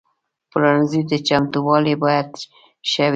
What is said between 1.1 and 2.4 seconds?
چمتووالی باید